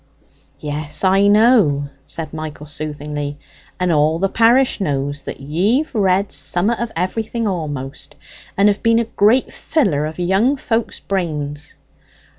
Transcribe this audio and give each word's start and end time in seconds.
"Yes, 0.59 1.03
I 1.03 1.27
know," 1.27 1.89
said 2.07 2.33
Michael 2.33 2.65
soothingly, 2.65 3.37
"and 3.79 3.91
all 3.91 4.17
the 4.17 4.29
parish 4.29 4.81
knows, 4.81 5.21
that 5.21 5.39
ye've 5.39 5.93
read 5.93 6.31
sommat 6.31 6.79
of 6.79 6.91
everything 6.95 7.45
a'most, 7.45 8.15
and 8.57 8.67
have 8.67 8.81
been 8.81 8.97
a 8.97 9.05
great 9.05 9.53
filler 9.53 10.07
of 10.07 10.17
young 10.17 10.57
folks' 10.57 10.99
brains. 10.99 11.75